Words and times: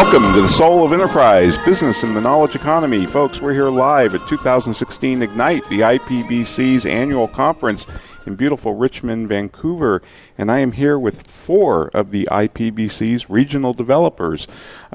Welcome 0.00 0.32
to 0.34 0.40
the 0.40 0.46
Soul 0.46 0.84
of 0.84 0.92
Enterprise, 0.92 1.58
Business 1.64 2.04
and 2.04 2.14
the 2.14 2.20
Knowledge 2.20 2.54
Economy. 2.54 3.04
Folks, 3.04 3.40
we're 3.40 3.52
here 3.52 3.68
live 3.68 4.14
at 4.14 4.26
2016 4.28 5.22
Ignite, 5.22 5.68
the 5.68 5.80
IPBC's 5.80 6.86
annual 6.86 7.26
conference 7.26 7.84
in 8.24 8.36
beautiful 8.36 8.74
Richmond, 8.74 9.28
Vancouver. 9.28 10.00
And 10.38 10.52
I 10.52 10.60
am 10.60 10.70
here 10.70 11.00
with 11.00 11.26
four 11.26 11.88
of 11.88 12.12
the 12.12 12.28
IPBC's 12.30 13.28
regional 13.28 13.72
developers. 13.72 14.46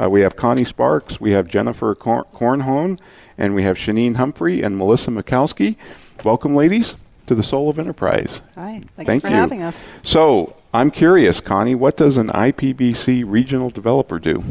Uh, 0.01 0.09
we 0.09 0.21
have 0.21 0.37
Connie 0.37 0.63
Sparks, 0.63 1.19
we 1.19 1.31
have 1.31 1.49
Jennifer 1.49 1.93
Cor- 1.95 2.25
Korhonen, 2.33 2.97
and 3.37 3.53
we 3.53 3.63
have 3.63 3.75
Chenine 3.75 4.15
Humphrey 4.15 4.61
and 4.61 4.77
Melissa 4.77 5.11
Michalski. 5.11 5.75
Welcome, 6.23 6.55
ladies, 6.55 6.95
to 7.27 7.35
the 7.35 7.43
Soul 7.43 7.69
of 7.69 7.77
Enterprise. 7.77 8.41
Hi, 8.55 8.81
thank, 8.95 9.07
Thank 9.07 9.23
you 9.23 9.29
for 9.29 9.35
you. 9.35 9.41
having 9.41 9.63
us. 9.63 9.89
So, 10.01 10.55
I'm 10.73 10.89
curious, 10.91 11.41
Connie, 11.41 11.75
what 11.75 11.97
does 11.97 12.15
an 12.15 12.29
IPBC 12.29 13.25
regional 13.27 13.69
developer 13.69 14.17
do? 14.17 14.41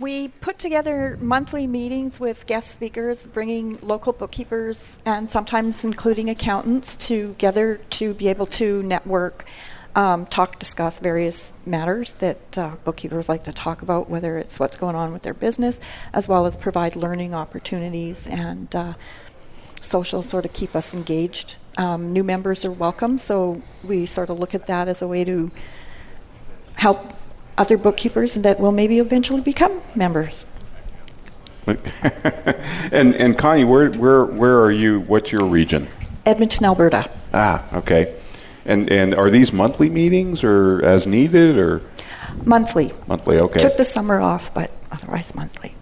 We 0.00 0.28
put 0.28 0.60
together 0.60 1.18
monthly 1.20 1.66
meetings 1.66 2.20
with 2.20 2.46
guest 2.46 2.70
speakers, 2.70 3.26
bringing 3.26 3.80
local 3.80 4.12
bookkeepers 4.12 5.00
and 5.04 5.28
sometimes 5.28 5.82
including 5.82 6.30
accountants 6.30 6.96
together 6.96 7.80
to 7.90 8.14
be 8.14 8.28
able 8.28 8.46
to 8.46 8.80
network, 8.84 9.44
um, 9.96 10.24
talk, 10.26 10.60
discuss 10.60 11.00
various 11.00 11.52
matters 11.66 12.12
that 12.14 12.56
uh, 12.56 12.76
bookkeepers 12.84 13.28
like 13.28 13.42
to 13.44 13.52
talk 13.52 13.82
about, 13.82 14.08
whether 14.08 14.38
it's 14.38 14.60
what's 14.60 14.76
going 14.76 14.94
on 14.94 15.12
with 15.12 15.22
their 15.22 15.34
business, 15.34 15.80
as 16.12 16.28
well 16.28 16.46
as 16.46 16.56
provide 16.56 16.94
learning 16.94 17.34
opportunities 17.34 18.28
and 18.28 18.76
uh, 18.76 18.94
social 19.82 20.22
sort 20.22 20.44
of 20.44 20.52
keep 20.52 20.76
us 20.76 20.94
engaged. 20.94 21.56
Um, 21.76 22.12
new 22.12 22.22
members 22.22 22.64
are 22.64 22.70
welcome, 22.70 23.18
so 23.18 23.62
we 23.82 24.06
sort 24.06 24.30
of 24.30 24.38
look 24.38 24.54
at 24.54 24.68
that 24.68 24.86
as 24.86 25.02
a 25.02 25.08
way 25.08 25.24
to 25.24 25.50
help 26.74 27.17
other 27.58 27.76
bookkeepers 27.76 28.34
that 28.34 28.58
will 28.60 28.72
maybe 28.72 28.98
eventually 28.98 29.40
become 29.40 29.80
members. 29.94 30.46
and 31.66 33.14
and 33.14 33.36
Connie, 33.36 33.64
where 33.64 33.90
where 33.90 34.24
where 34.24 34.60
are 34.60 34.70
you? 34.70 35.00
What's 35.00 35.30
your 35.32 35.44
region? 35.44 35.88
Edmonton, 36.24 36.64
Alberta. 36.64 37.10
Ah, 37.34 37.62
okay. 37.74 38.14
And 38.64 38.90
and 38.90 39.14
are 39.14 39.28
these 39.28 39.52
monthly 39.52 39.90
meetings 39.90 40.42
or 40.42 40.82
as 40.84 41.06
needed 41.06 41.58
or 41.58 41.82
Monthly. 42.44 42.92
monthly? 43.06 43.38
Okay. 43.38 43.58
Took 43.60 43.76
the 43.76 43.84
summer 43.84 44.20
off, 44.20 44.54
but 44.54 44.70
otherwise 44.90 45.34
monthly. 45.34 45.74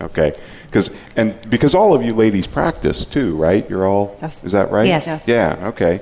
Okay. 0.00 0.32
Because 0.66 0.88
and 1.16 1.34
because 1.50 1.74
all 1.74 1.94
of 1.94 2.02
you 2.02 2.14
ladies 2.14 2.46
practice 2.46 3.04
too, 3.04 3.36
right? 3.36 3.68
You're 3.68 3.86
all 3.86 4.16
Yes. 4.22 4.44
Is 4.44 4.52
that 4.52 4.70
right? 4.70 4.86
Yes. 4.86 5.06
Yes. 5.06 5.28
Yeah. 5.28 5.68
Okay. 5.68 6.00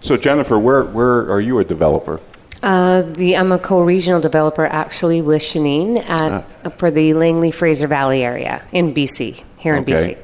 So 0.00 0.16
Jennifer, 0.16 0.58
where 0.58 0.84
where 0.84 1.30
are 1.30 1.40
you 1.40 1.58
a 1.60 1.64
developer? 1.64 2.20
Uh, 2.62 3.02
the, 3.02 3.36
I'm 3.36 3.52
a 3.52 3.58
co-regional 3.58 4.20
developer 4.20 4.66
actually 4.66 5.22
with 5.22 5.42
Chenine 5.42 5.98
at, 6.08 6.78
for 6.78 6.90
the 6.90 7.14
Langley 7.14 7.50
Fraser 7.50 7.86
Valley 7.86 8.22
area 8.22 8.62
in 8.72 8.92
BC, 8.92 9.42
here 9.58 9.74
in 9.74 9.82
Okay. 9.82 10.14
BC. 10.14 10.22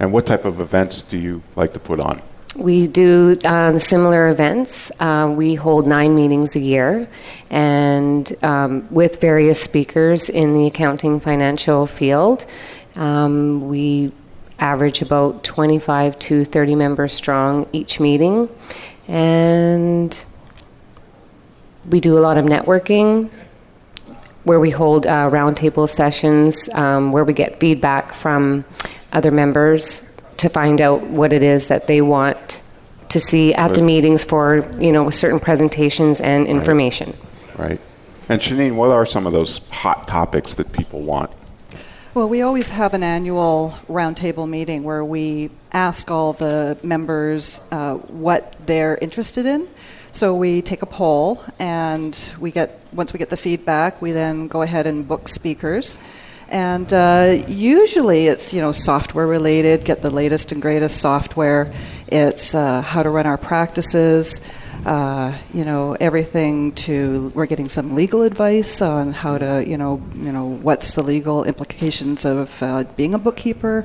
And 0.00 0.12
what 0.12 0.26
type 0.26 0.44
of 0.44 0.60
events 0.60 1.02
do 1.02 1.18
you 1.18 1.42
like 1.56 1.72
to 1.74 1.80
put 1.80 2.00
on? 2.00 2.22
We 2.56 2.86
do 2.86 3.36
uh, 3.44 3.78
similar 3.78 4.28
events. 4.28 4.90
Uh, 5.00 5.32
we 5.36 5.54
hold 5.54 5.86
nine 5.86 6.14
meetings 6.14 6.56
a 6.56 6.60
year, 6.60 7.08
and 7.50 8.32
um, 8.42 8.88
with 8.90 9.20
various 9.20 9.60
speakers 9.62 10.28
in 10.28 10.54
the 10.54 10.66
accounting 10.66 11.20
financial 11.20 11.86
field. 11.86 12.46
Um, 12.96 13.68
we 13.68 14.10
average 14.58 15.02
about 15.02 15.44
25 15.44 16.18
to 16.18 16.44
30 16.44 16.74
members 16.74 17.12
strong 17.12 17.68
each 17.72 18.00
meeting, 18.00 18.48
and 19.06 20.12
we 21.88 22.00
do 22.00 22.18
a 22.18 22.20
lot 22.20 22.38
of 22.38 22.44
networking 22.44 23.30
where 24.44 24.60
we 24.60 24.70
hold 24.70 25.06
uh, 25.06 25.28
roundtable 25.30 25.88
sessions 25.88 26.68
um, 26.74 27.12
where 27.12 27.24
we 27.24 27.32
get 27.32 27.60
feedback 27.60 28.12
from 28.12 28.64
other 29.12 29.30
members 29.30 30.04
to 30.38 30.48
find 30.48 30.80
out 30.80 31.02
what 31.02 31.32
it 31.32 31.42
is 31.42 31.68
that 31.68 31.86
they 31.86 32.00
want 32.00 32.62
to 33.10 33.18
see 33.18 33.54
at 33.54 33.74
the 33.74 33.82
meetings 33.82 34.24
for 34.24 34.68
you 34.80 34.92
know 34.92 35.10
certain 35.10 35.40
presentations 35.40 36.20
and 36.20 36.46
information. 36.46 37.14
Right. 37.56 37.80
And 38.28 38.40
Chenine, 38.40 38.74
what 38.74 38.90
are 38.90 39.06
some 39.06 39.26
of 39.26 39.32
those 39.32 39.58
hot 39.70 40.06
topics 40.06 40.54
that 40.54 40.72
people 40.72 41.00
want? 41.00 41.30
Well, 42.14 42.28
we 42.28 42.42
always 42.42 42.70
have 42.70 42.94
an 42.94 43.02
annual 43.02 43.74
roundtable 43.88 44.48
meeting 44.48 44.82
where 44.82 45.04
we 45.04 45.50
ask 45.72 46.10
all 46.10 46.32
the 46.32 46.78
members 46.82 47.66
uh, 47.70 47.94
what 47.94 48.54
they're 48.66 48.96
interested 48.96 49.46
in. 49.46 49.68
So 50.12 50.34
we 50.34 50.62
take 50.62 50.82
a 50.82 50.86
poll, 50.86 51.42
and 51.58 52.16
we 52.38 52.50
get 52.50 52.82
once 52.92 53.12
we 53.12 53.18
get 53.18 53.30
the 53.30 53.36
feedback, 53.36 54.00
we 54.02 54.12
then 54.12 54.48
go 54.48 54.62
ahead 54.62 54.86
and 54.86 55.06
book 55.06 55.28
speakers. 55.28 55.98
And 56.48 56.90
uh, 56.92 57.44
usually 57.46 58.26
it's 58.26 58.54
you 58.54 58.60
know 58.60 58.72
software 58.72 59.26
related, 59.26 59.84
get 59.84 60.02
the 60.02 60.10
latest 60.10 60.52
and 60.52 60.62
greatest 60.62 61.00
software. 61.00 61.72
It's 62.06 62.54
uh, 62.54 62.82
how 62.82 63.02
to 63.02 63.10
run 63.10 63.26
our 63.26 63.38
practices, 63.38 64.40
uh, 64.86 65.36
you 65.52 65.64
know 65.64 65.96
everything 66.00 66.72
to 66.72 67.30
we're 67.34 67.46
getting 67.46 67.68
some 67.68 67.94
legal 67.94 68.22
advice 68.22 68.80
on 68.80 69.12
how 69.12 69.36
to 69.36 69.64
you 69.66 69.76
know 69.76 70.00
you 70.14 70.32
know 70.32 70.46
what's 70.46 70.94
the 70.94 71.02
legal 71.02 71.44
implications 71.44 72.24
of 72.24 72.62
uh, 72.62 72.84
being 72.96 73.14
a 73.14 73.18
bookkeeper 73.18 73.84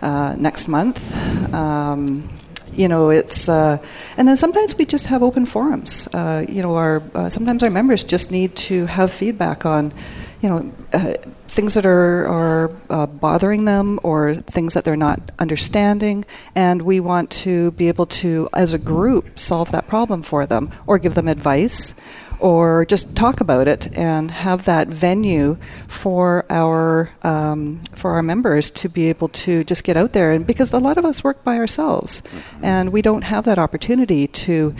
uh, 0.00 0.34
next 0.38 0.68
month 0.68 1.14
um, 1.54 2.28
you 2.72 2.88
know 2.88 3.10
it's 3.10 3.48
uh, 3.48 3.78
and 4.16 4.26
then 4.28 4.36
sometimes 4.36 4.76
we 4.76 4.84
just 4.84 5.06
have 5.06 5.22
open 5.22 5.46
forums. 5.46 6.08
Uh, 6.14 6.44
you 6.48 6.62
know 6.62 6.74
our 6.76 7.02
uh, 7.14 7.28
sometimes 7.28 7.62
our 7.62 7.70
members 7.70 8.04
just 8.04 8.30
need 8.30 8.54
to 8.56 8.86
have 8.86 9.10
feedback 9.10 9.64
on 9.66 9.92
you 10.40 10.48
know 10.48 10.72
uh, 10.92 11.14
things 11.48 11.74
that 11.74 11.86
are 11.86 12.26
are 12.26 12.70
uh, 12.90 13.06
bothering 13.06 13.64
them 13.64 14.00
or 14.02 14.34
things 14.34 14.74
that 14.74 14.84
they're 14.84 14.96
not 14.96 15.20
understanding. 15.38 16.24
And 16.54 16.82
we 16.82 17.00
want 17.00 17.30
to 17.42 17.70
be 17.72 17.88
able 17.88 18.06
to 18.06 18.48
as 18.52 18.72
a 18.72 18.78
group 18.78 19.38
solve 19.38 19.70
that 19.72 19.86
problem 19.86 20.22
for 20.22 20.46
them 20.46 20.70
or 20.86 20.98
give 20.98 21.14
them 21.14 21.28
advice 21.28 21.94
or 22.42 22.84
just 22.84 23.14
talk 23.14 23.40
about 23.40 23.68
it 23.68 23.96
and 23.96 24.30
have 24.30 24.64
that 24.64 24.88
venue 24.88 25.56
for 25.86 26.44
our 26.50 27.10
um, 27.22 27.80
for 27.94 28.10
our 28.12 28.22
members 28.22 28.70
to 28.72 28.88
be 28.88 29.08
able 29.08 29.28
to 29.28 29.62
just 29.64 29.84
get 29.84 29.96
out 29.96 30.12
there. 30.12 30.32
And 30.32 30.46
because 30.46 30.72
a 30.72 30.78
lot 30.78 30.98
of 30.98 31.04
us 31.04 31.22
work 31.22 31.44
by 31.44 31.56
ourselves 31.56 32.22
and 32.60 32.92
we 32.92 33.00
don't 33.00 33.22
have 33.22 33.44
that 33.44 33.58
opportunity 33.58 34.26
to 34.26 34.74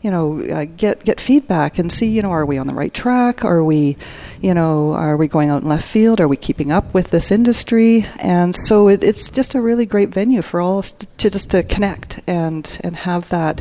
you 0.00 0.12
know 0.12 0.40
uh, 0.44 0.64
get 0.76 1.04
get 1.04 1.20
feedback 1.20 1.76
and 1.76 1.90
see 1.90 2.06
you 2.06 2.22
know 2.22 2.30
are 2.30 2.46
we 2.46 2.56
on 2.56 2.68
the 2.68 2.74
right 2.74 2.94
track? 2.94 3.44
Are 3.44 3.64
we 3.64 3.96
you 4.40 4.54
know 4.54 4.92
are 4.92 5.16
we 5.16 5.26
going 5.26 5.50
out 5.50 5.62
in 5.62 5.68
left 5.68 5.86
field? 5.86 6.20
Are 6.20 6.28
we 6.28 6.36
keeping 6.36 6.70
up 6.70 6.94
with 6.94 7.10
this 7.10 7.32
industry? 7.32 8.06
And 8.20 8.54
so 8.54 8.88
it, 8.88 9.02
it's 9.02 9.28
just 9.28 9.56
a 9.56 9.60
really 9.60 9.86
great 9.86 10.10
venue 10.10 10.42
for 10.42 10.60
all 10.60 10.78
us 10.78 10.92
to, 10.92 11.06
to 11.16 11.30
just 11.30 11.50
to 11.50 11.64
connect 11.64 12.20
and 12.28 12.78
and 12.84 12.94
have 12.94 13.28
that 13.30 13.60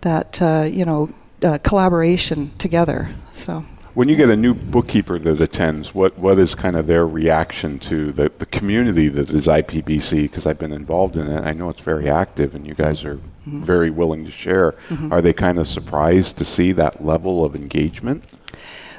that 0.00 0.42
uh, 0.42 0.66
you 0.68 0.84
know 0.84 1.14
uh, 1.42 1.58
collaboration 1.58 2.50
together. 2.58 3.10
So 3.30 3.64
When 3.94 4.08
you 4.08 4.16
get 4.16 4.30
a 4.30 4.36
new 4.36 4.54
bookkeeper 4.54 5.18
that 5.18 5.40
attends, 5.40 5.94
what, 5.94 6.18
what 6.18 6.38
is 6.38 6.54
kind 6.54 6.76
of 6.76 6.86
their 6.86 7.06
reaction 7.06 7.78
to 7.80 8.12
the, 8.12 8.30
the 8.38 8.46
community 8.46 9.08
that 9.08 9.30
is 9.30 9.46
IPBC? 9.46 10.22
Because 10.22 10.46
I've 10.46 10.58
been 10.58 10.72
involved 10.72 11.16
in 11.16 11.26
it. 11.28 11.44
I 11.44 11.52
know 11.52 11.68
it's 11.70 11.80
very 11.80 12.08
active 12.08 12.54
and 12.54 12.66
you 12.66 12.74
guys 12.74 13.04
are 13.04 13.20
very 13.46 13.90
willing 13.90 14.24
to 14.24 14.30
share. 14.30 14.74
Are 15.10 15.22
they 15.22 15.32
kind 15.32 15.58
of 15.58 15.68
surprised 15.68 16.36
to 16.38 16.44
see 16.44 16.72
that 16.72 17.04
level 17.04 17.44
of 17.44 17.54
engagement? 17.54 18.24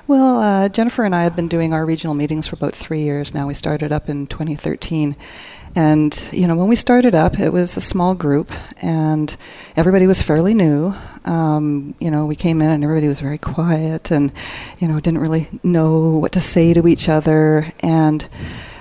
Well, 0.07 0.37
uh, 0.39 0.69
Jennifer 0.69 1.03
and 1.03 1.13
I 1.13 1.23
have 1.23 1.35
been 1.35 1.49
doing 1.49 1.73
our 1.73 1.85
regional 1.85 2.15
meetings 2.15 2.47
for 2.47 2.55
about 2.55 2.73
three 2.73 3.01
years 3.01 3.33
now. 3.33 3.45
We 3.45 3.53
started 3.53 3.91
up 3.91 4.07
in 4.07 4.25
2013. 4.27 5.17
And, 5.75 6.29
you 6.31 6.47
know, 6.47 6.55
when 6.55 6.67
we 6.67 6.75
started 6.75 7.13
up, 7.13 7.39
it 7.39 7.53
was 7.53 7.77
a 7.77 7.81
small 7.81 8.15
group 8.15 8.51
and 8.81 9.35
everybody 9.75 10.07
was 10.07 10.21
fairly 10.21 10.53
new. 10.53 10.95
Um, 11.25 11.93
you 11.99 12.09
know, 12.09 12.25
we 12.25 12.35
came 12.35 12.61
in 12.61 12.69
and 12.71 12.83
everybody 12.83 13.07
was 13.07 13.19
very 13.19 13.37
quiet 13.37 14.11
and, 14.11 14.31
you 14.79 14.87
know, 14.87 14.99
didn't 14.99 15.19
really 15.19 15.49
know 15.63 16.17
what 16.17 16.31
to 16.31 16.41
say 16.41 16.73
to 16.73 16.87
each 16.87 17.09
other. 17.09 17.71
And, 17.81 18.27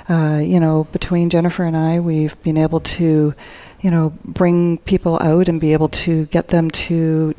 uh, 0.08 0.40
you 0.42 0.60
know, 0.60 0.84
between 0.92 1.28
Jennifer 1.28 1.64
and 1.64 1.76
I, 1.76 2.00
we've 2.00 2.40
been 2.42 2.56
able 2.56 2.80
to, 2.80 3.34
you 3.80 3.90
know, 3.90 4.14
bring 4.24 4.78
people 4.78 5.18
out 5.20 5.48
and 5.48 5.60
be 5.60 5.72
able 5.72 5.88
to 5.88 6.26
get 6.26 6.48
them 6.48 6.70
to 6.70 7.34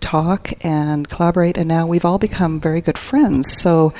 talk 0.00 0.52
and 0.64 1.08
collaborate, 1.08 1.58
and 1.58 1.66
now 1.66 1.84
we've 1.84 2.04
all 2.04 2.18
become 2.18 2.60
very 2.60 2.80
good 2.80 2.96
friends. 2.96 3.52
So 3.60 3.92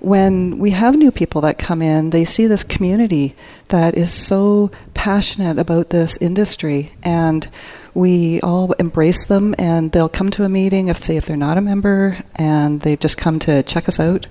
when 0.00 0.58
we 0.58 0.70
have 0.70 0.96
new 0.96 1.10
people 1.10 1.40
that 1.42 1.58
come 1.58 1.82
in, 1.82 2.10
they 2.10 2.24
see 2.24 2.46
this 2.46 2.64
community 2.64 3.34
that 3.68 3.96
is 3.96 4.12
so 4.12 4.70
passionate 4.94 5.58
about 5.58 5.90
this 5.90 6.16
industry, 6.18 6.90
and 7.02 7.48
we 7.94 8.40
all 8.42 8.72
embrace 8.72 9.26
them. 9.26 9.54
And 9.58 9.92
they'll 9.92 10.08
come 10.08 10.30
to 10.30 10.44
a 10.44 10.48
meeting 10.48 10.88
if, 10.88 11.02
say, 11.02 11.16
if 11.16 11.26
they're 11.26 11.36
not 11.36 11.58
a 11.58 11.62
member, 11.62 12.22
and 12.36 12.80
they've 12.80 13.00
just 13.00 13.16
come 13.16 13.38
to 13.40 13.62
check 13.62 13.88
us 13.88 13.98
out. 13.98 14.26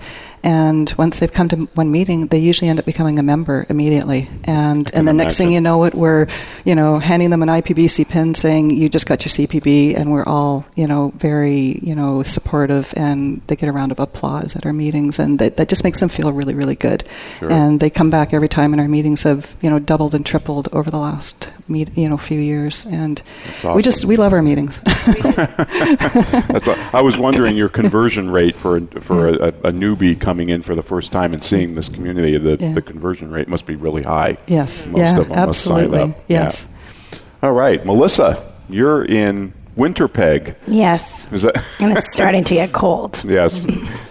And 0.46 0.94
once 0.96 1.20
they've 1.20 1.34
come 1.34 1.50
to 1.50 1.58
one 1.74 1.92
meeting, 1.92 2.28
they 2.28 2.38
usually 2.38 2.70
end 2.70 2.78
up 2.78 2.86
becoming 2.86 3.18
a 3.18 3.24
member 3.24 3.66
immediately. 3.68 4.30
And 4.44 4.90
and 4.94 5.08
the 5.08 5.14
next 5.14 5.40
thing 5.40 5.52
you 5.52 5.60
know, 5.60 5.84
it 5.86 5.96
we're 5.96 6.28
you 6.64 6.76
know 6.76 7.00
handing 7.00 7.32
them 7.32 7.42
an 7.42 7.50
IPBC 7.50 8.08
pin, 8.08 8.36
saying 8.36 8.70
you 8.70 8.88
just 8.88 9.08
got 9.08 9.26
your 9.26 9.32
CPB, 9.32 9.98
and 9.98 10.12
we're 10.12 10.24
all 10.24 10.64
you 10.76 10.86
know 10.86 11.12
very 11.16 11.80
you 11.82 11.96
know 11.96 12.22
supportive, 12.22 12.94
and 12.96 13.42
they 13.48 13.56
get 13.56 13.70
a 13.70 13.72
round 13.72 13.92
of 13.92 14.00
applause 14.00 14.56
at 14.56 14.68
our 14.68 14.74
meetings, 14.74 15.18
and 15.18 15.40
that, 15.40 15.58
that 15.58 15.68
just 15.68 15.84
makes 15.84 16.00
them 16.00 16.10
feel 16.10 16.32
really 16.32 16.54
really 16.54 16.76
good. 16.76 17.10
Sure. 17.40 17.52
And 17.52 17.80
they 17.80 17.90
come 17.90 18.12
back 18.12 18.32
every 18.32 18.48
time, 18.48 18.72
and 18.72 18.80
our 18.80 18.88
meetings 18.88 19.24
have 19.24 19.56
you 19.62 19.70
know 19.72 19.80
doubled 19.80 20.14
and 20.14 20.24
tripled 20.24 20.70
over 20.72 20.92
the 20.92 21.00
last 21.00 21.50
meet, 21.68 21.98
you 21.98 22.08
know 22.08 22.18
few 22.18 22.40
years, 22.40 22.86
and 22.86 23.20
That's 23.64 23.76
we 23.76 23.82
just 23.82 24.06
we 24.06 24.16
love 24.16 24.32
our 24.32 24.44
meetings. 24.44 24.82
That's 24.82 26.68
a, 26.68 26.90
I 26.94 27.02
was 27.02 27.18
wondering 27.18 27.58
your 27.58 27.70
conversion 27.70 28.30
rate 28.30 28.56
for 28.56 28.80
for 29.02 29.30
a, 29.30 29.48
a 29.48 29.72
newbie 29.72 30.22
coming 30.22 30.35
in 30.40 30.62
for 30.62 30.76
the 30.76 30.84
first 30.84 31.12
time 31.12 31.34
and 31.34 31.44
seeing 31.44 31.74
this 31.76 31.90
community. 31.90 32.38
The, 32.38 32.58
Yeah. 32.60 32.74
the 32.74 32.82
conversion 32.82 33.32
rate 33.32 33.48
must 33.48 33.66
be 33.66 33.76
really 33.76 34.04
high. 34.04 34.38
yes, 34.48 34.88
Most 34.88 34.98
yeah, 34.98 35.18
of 35.20 35.28
them 35.30 35.46
must 35.46 35.62
sign 35.62 35.74
absolutely, 35.84 36.00
up. 36.00 36.10
Yeah. 36.28 36.44
yes. 36.44 36.76
All 37.44 37.54
right, 37.54 37.86
Melissa, 37.86 38.44
you're 38.70 39.06
in 39.06 39.54
Winterpeg. 39.78 40.56
Yes, 40.68 41.32
Is 41.32 41.42
that? 41.44 41.64
and 41.80 41.98
it's 41.98 42.12
starting 42.12 42.44
to 42.46 42.54
get 42.54 42.72
cold. 42.72 43.24
yes. 43.28 43.62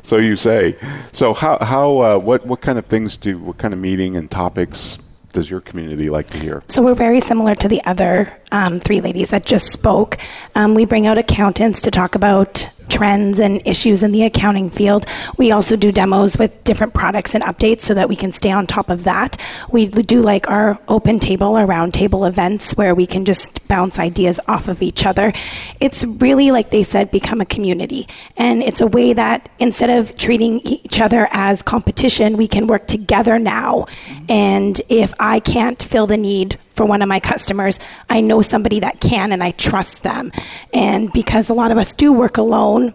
So 0.03 0.19
you 0.19 0.37
say. 0.37 0.77
So 1.13 1.33
how 1.35 1.59
how 1.65 1.99
uh, 1.99 2.19
what 2.19 2.47
what 2.47 2.61
kind 2.61 2.79
of 2.79 2.87
things 2.87 3.17
do 3.17 3.39
what 3.39 3.57
kind 3.59 3.73
of 3.73 3.81
meeting 3.81 4.17
and 4.17 4.31
topics 4.31 4.99
does 5.33 5.51
your 5.51 5.61
community 5.63 6.11
like 6.11 6.29
to 6.31 6.39
hear? 6.39 6.63
So 6.69 6.83
we're 6.83 6.95
very 6.95 7.19
similar 7.19 7.55
to 7.57 7.67
the 7.67 7.83
other 7.87 8.39
um, 8.53 8.79
three 8.79 9.01
ladies 9.01 9.31
that 9.31 9.45
just 9.47 9.73
spoke. 9.73 10.19
Um, 10.55 10.75
we 10.75 10.85
bring 10.85 11.07
out 11.07 11.17
accountants 11.19 11.81
to 11.81 11.91
talk 11.91 12.15
about 12.15 12.69
trends 12.89 13.41
and 13.41 13.61
issues 13.67 14.03
in 14.03 14.13
the 14.13 14.25
accounting 14.25 14.71
field. 14.71 15.07
We 15.37 15.53
also 15.53 15.77
do 15.77 15.93
demos 15.93 16.37
with 16.37 16.63
different 16.65 16.95
products 16.95 17.35
and 17.35 17.45
updates 17.45 17.81
so 17.81 17.95
that 17.95 18.09
we 18.09 18.17
can 18.17 18.33
stay 18.33 18.51
on 18.51 18.67
top 18.67 18.91
of 18.91 19.05
that. 19.05 19.41
We 19.71 19.87
do 19.87 20.21
like 20.21 20.49
our 20.49 20.79
open 20.89 21.19
table 21.19 21.57
or 21.57 21.67
round 21.67 21.95
table 21.95 22.25
events 22.25 22.77
where 22.77 22.95
we 22.95 23.07
can 23.07 23.25
just 23.25 23.67
bounce 23.69 23.99
ideas 23.99 24.41
off 24.47 24.69
of 24.69 24.83
each 24.83 25.07
other. 25.07 25.33
It's 25.81 26.05
really, 26.05 26.51
like 26.51 26.71
they 26.71 26.83
said, 26.83 27.11
become 27.11 27.41
a 27.41 27.47
community. 27.47 28.07
And 28.37 28.63
it's 28.63 28.81
a 28.81 28.87
way 28.87 29.13
that 29.13 29.49
instead 29.59 29.91
of 29.91 30.17
treating 30.17 30.61
each 30.61 31.01
other 31.01 31.29
as 31.31 31.63
competition, 31.63 32.37
we 32.37 32.49
can 32.49 32.67
work 32.67 32.87
together 32.87 33.39
now. 33.39 33.87
Mm-hmm. 34.07 34.25
And 34.29 34.81
if 34.89 35.15
I 35.19 35.41
can't 35.41 35.83
fill 35.83 36.07
the 36.07 36.17
need 36.17 36.59
for 36.75 36.85
one 36.85 37.03
of 37.03 37.09
my 37.09 37.21
customers, 37.21 37.79
I 38.11 38.21
know 38.21 38.43
somebody 38.43 38.81
that 38.81 39.01
can 39.01 39.33
and 39.33 39.43
I 39.43 39.53
trust 39.53 40.03
them. 40.03 40.33
And 40.73 41.13
because 41.13 41.51
a 41.51 41.55
lot 41.55 41.71
of 41.71 41.79
us 41.79 41.95
do 41.95 42.13
work 42.13 42.37
alone, 42.37 42.95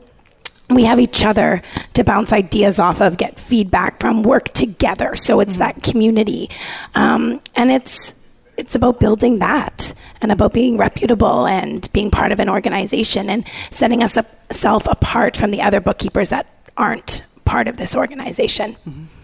we 0.70 0.84
have 0.84 1.00
each 1.00 1.26
other 1.26 1.62
to 1.94 2.04
bounce 2.04 2.32
ideas 2.32 2.80
off 2.80 3.02
of, 3.02 3.18
get 3.18 3.40
feedback 3.40 4.00
from, 4.00 4.24
work 4.24 4.50
together. 4.50 5.16
So 5.16 5.40
it's 5.40 5.58
that 5.58 5.82
community, 5.82 6.50
um, 6.94 7.42
and 7.56 7.72
it's 7.72 8.14
it's 8.56 8.76
about 8.76 9.00
building 9.00 9.40
that 9.40 9.94
and 10.22 10.34
about 10.34 10.52
being 10.52 10.78
reputable 10.78 11.48
and 11.48 11.90
being 11.94 12.12
part 12.12 12.34
of 12.34 12.42
an 12.42 12.50
organization 12.50 13.30
and 13.30 13.48
setting 13.72 14.04
us 14.04 14.18
up, 14.18 14.28
self 14.52 14.86
apart 14.86 15.38
from 15.38 15.52
the 15.52 15.62
other 15.62 15.80
bookkeepers 15.80 16.30
that 16.30 16.46
aren't 16.76 17.24
part 17.46 17.70
of 17.70 17.78
this 17.78 17.96
organization. 17.96 18.76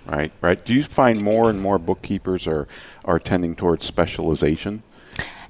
Right, 0.05 0.31
right. 0.41 0.63
Do 0.63 0.73
you 0.73 0.83
find 0.83 1.23
more 1.23 1.49
and 1.49 1.61
more 1.61 1.79
bookkeepers 1.79 2.47
are 2.47 2.67
are 3.05 3.19
tending 3.19 3.55
towards 3.55 3.85
specialization? 3.85 4.83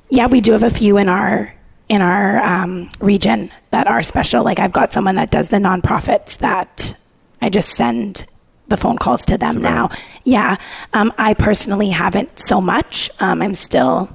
Yeah, 0.09 0.27
we 0.27 0.39
do 0.41 0.53
have 0.53 0.63
a 0.63 0.69
few 0.69 0.97
in 0.97 1.09
our 1.09 1.53
in 1.89 2.01
our 2.01 2.41
um, 2.41 2.89
region 2.99 3.51
that 3.71 3.87
are 3.87 4.01
special. 4.03 4.43
Like 4.43 4.59
I've 4.59 4.73
got 4.73 4.93
someone 4.93 5.15
that 5.15 5.31
does 5.31 5.49
the 5.49 5.57
nonprofits 5.57 6.37
that 6.37 6.97
I 7.41 7.49
just 7.49 7.69
send 7.69 8.25
the 8.67 8.77
phone 8.77 8.97
calls 8.97 9.25
to 9.25 9.37
them 9.37 9.55
them. 9.55 9.63
now. 9.63 9.89
Yeah, 10.23 10.57
um, 10.93 11.13
I 11.17 11.33
personally 11.33 11.89
haven't 11.89 12.39
so 12.39 12.61
much. 12.61 13.09
Um, 13.19 13.41
I'm 13.41 13.53
still 13.53 14.09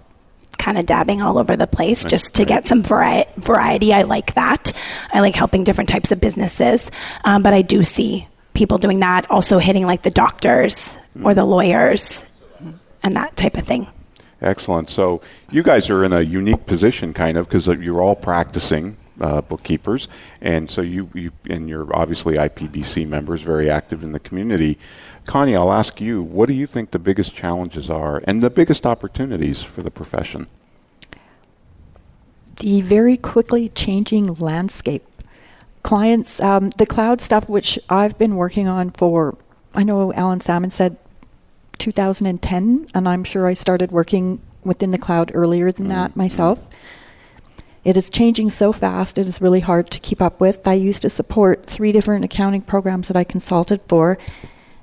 kind 0.58 0.76
of 0.76 0.84
dabbing 0.84 1.22
all 1.22 1.38
over 1.38 1.56
the 1.56 1.66
place 1.66 2.04
just 2.04 2.34
to 2.34 2.44
get 2.44 2.66
some 2.66 2.82
vari- 2.82 3.24
variety. 3.38 3.94
I 3.94 4.02
like 4.02 4.34
that. 4.34 4.72
I 5.12 5.20
like 5.20 5.34
helping 5.34 5.64
different 5.64 5.88
types 5.88 6.12
of 6.12 6.20
businesses, 6.20 6.90
um, 7.24 7.42
but 7.42 7.54
I 7.54 7.62
do 7.62 7.82
see 7.82 8.26
people 8.54 8.78
doing 8.78 9.00
that. 9.00 9.30
Also 9.30 9.58
hitting 9.58 9.86
like 9.86 10.02
the 10.02 10.10
doctors 10.10 10.98
or 11.22 11.34
the 11.34 11.44
lawyers 11.44 12.24
and 13.02 13.16
that 13.16 13.36
type 13.36 13.56
of 13.56 13.64
thing. 13.64 13.86
Excellent. 14.40 14.88
So 14.88 15.20
you 15.50 15.62
guys 15.62 15.90
are 15.90 16.04
in 16.04 16.12
a 16.12 16.22
unique 16.22 16.66
position, 16.66 17.12
kind 17.12 17.36
of, 17.36 17.46
because 17.46 17.66
you're 17.66 18.00
all 18.00 18.16
practicing 18.16 18.96
uh, 19.20 19.42
bookkeepers, 19.42 20.08
and 20.40 20.70
so 20.70 20.80
you, 20.80 21.10
you 21.12 21.30
and 21.50 21.68
you're 21.68 21.94
obviously 21.94 22.36
IPBC 22.36 23.06
members, 23.06 23.42
very 23.42 23.68
active 23.68 24.02
in 24.02 24.12
the 24.12 24.18
community. 24.18 24.78
Connie, 25.26 25.54
I'll 25.54 25.72
ask 25.72 26.00
you, 26.00 26.22
what 26.22 26.48
do 26.48 26.54
you 26.54 26.66
think 26.66 26.92
the 26.92 26.98
biggest 26.98 27.34
challenges 27.34 27.90
are 27.90 28.22
and 28.24 28.42
the 28.42 28.48
biggest 28.48 28.86
opportunities 28.86 29.62
for 29.62 29.82
the 29.82 29.90
profession? 29.90 30.46
the 32.60 32.82
very 32.82 33.16
quickly 33.16 33.70
changing 33.70 34.34
landscape. 34.34 35.02
Clients, 35.82 36.40
um, 36.40 36.70
the 36.70 36.86
cloud 36.86 37.20
stuff, 37.20 37.48
which 37.48 37.78
I've 37.88 38.18
been 38.18 38.36
working 38.36 38.68
on 38.68 38.90
for, 38.90 39.36
I 39.74 39.82
know 39.82 40.12
Alan 40.12 40.40
Salmon 40.40 40.70
said 40.70 40.96
2010, 41.78 42.86
and 42.94 43.08
I'm 43.08 43.24
sure 43.24 43.46
I 43.46 43.54
started 43.54 43.90
working 43.90 44.40
within 44.62 44.90
the 44.90 44.98
cloud 44.98 45.30
earlier 45.34 45.72
than 45.72 45.88
that 45.88 46.16
myself. 46.16 46.68
It 47.82 47.96
is 47.96 48.10
changing 48.10 48.50
so 48.50 48.72
fast, 48.72 49.16
it 49.16 49.26
is 49.26 49.40
really 49.40 49.60
hard 49.60 49.90
to 49.90 50.00
keep 50.00 50.20
up 50.20 50.38
with. 50.38 50.68
I 50.68 50.74
used 50.74 51.02
to 51.02 51.10
support 51.10 51.64
three 51.64 51.92
different 51.92 52.24
accounting 52.24 52.60
programs 52.60 53.08
that 53.08 53.16
I 53.16 53.24
consulted 53.24 53.80
for, 53.88 54.18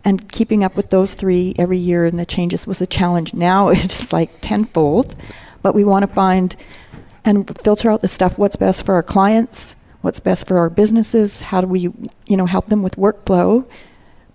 and 0.04 0.32
keeping 0.32 0.64
up 0.64 0.76
with 0.76 0.90
those 0.90 1.14
three 1.14 1.54
every 1.60 1.78
year 1.78 2.06
and 2.06 2.18
the 2.18 2.26
changes 2.26 2.66
was 2.66 2.82
a 2.82 2.88
challenge. 2.88 3.34
Now 3.34 3.70
it's 3.70 4.12
like 4.12 4.42
tenfold, 4.42 5.16
but 5.62 5.76
we 5.76 5.84
want 5.84 6.08
to 6.08 6.14
find 6.14 6.56
and 7.24 7.58
filter 7.60 7.92
out 7.92 8.02
the 8.02 8.08
stuff 8.08 8.40
what's 8.40 8.56
best 8.56 8.86
for 8.86 8.96
our 8.96 9.04
clients, 9.04 9.76
what's 10.08 10.22
best 10.22 10.48
for 10.48 10.58
our 10.58 10.70
businesses, 10.70 11.42
how 11.42 11.60
do 11.60 11.68
we, 11.68 11.82
you 12.28 12.38
know, 12.38 12.46
help 12.46 12.68
them 12.68 12.82
with 12.82 12.96
workflow. 12.96 13.66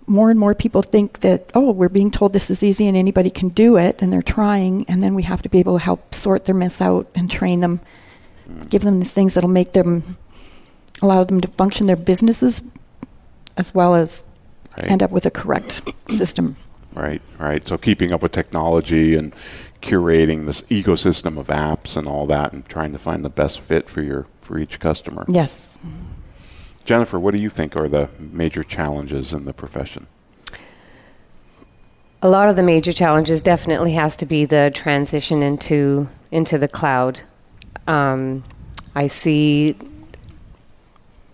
More 0.05 0.29
and 0.29 0.39
more 0.39 0.53
people 0.53 0.83
think 0.83 1.21
that, 1.21 1.49
oh, 1.55 1.71
we're 1.71 1.89
being 1.89 2.11
told 2.11 2.31
this 2.31 2.51
is 2.51 2.61
easy 2.61 2.87
and 2.87 2.95
anybody 2.95 3.31
can 3.31 3.49
do 3.49 3.75
it, 3.77 3.99
and 3.99 4.13
they're 4.13 4.21
trying, 4.21 4.85
and 4.87 5.01
then 5.01 5.15
we 5.15 5.23
have 5.23 5.41
to 5.41 5.49
be 5.49 5.57
able 5.57 5.79
to 5.79 5.83
help 5.83 6.13
sort 6.13 6.45
their 6.45 6.53
mess 6.53 6.79
out 6.79 7.07
and 7.15 7.31
train 7.31 7.61
them, 7.61 7.79
give 8.69 8.83
them 8.83 8.99
the 8.99 9.05
things 9.05 9.33
that'll 9.33 9.49
make 9.49 9.73
them, 9.73 10.15
allow 11.01 11.23
them 11.23 11.41
to 11.41 11.47
function 11.47 11.87
their 11.87 11.95
businesses 11.95 12.61
as 13.57 13.73
well 13.73 13.95
as 13.95 14.21
Right. 14.77 14.91
end 14.91 15.03
up 15.03 15.11
with 15.11 15.25
a 15.25 15.31
correct 15.31 15.81
system. 16.09 16.55
Right, 16.93 17.21
right. 17.39 17.67
So 17.67 17.77
keeping 17.77 18.11
up 18.11 18.21
with 18.21 18.31
technology 18.31 19.15
and 19.15 19.33
curating 19.81 20.45
this 20.45 20.61
ecosystem 20.63 21.37
of 21.37 21.47
apps 21.47 21.95
and 21.97 22.07
all 22.07 22.25
that, 22.27 22.53
and 22.53 22.63
trying 22.67 22.91
to 22.91 22.99
find 22.99 23.23
the 23.25 23.29
best 23.29 23.59
fit 23.59 23.89
for 23.89 24.01
your 24.01 24.25
for 24.43 24.57
each 24.57 24.79
customer. 24.79 25.25
Yes. 25.27 25.77
Jennifer, 26.85 27.19
what 27.19 27.31
do 27.31 27.39
you 27.39 27.49
think 27.49 27.75
are 27.75 27.87
the 27.87 28.09
major 28.19 28.63
challenges 28.63 29.33
in 29.33 29.45
the 29.45 29.53
profession? 29.53 30.07
A 32.21 32.29
lot 32.29 32.49
of 32.49 32.55
the 32.55 32.63
major 32.63 32.93
challenges 32.93 33.41
definitely 33.41 33.93
has 33.93 34.15
to 34.17 34.25
be 34.25 34.45
the 34.45 34.71
transition 34.73 35.41
into 35.43 36.07
into 36.31 36.57
the 36.57 36.67
cloud. 36.67 37.19
Um, 37.85 38.43
I 38.95 39.07
see 39.07 39.75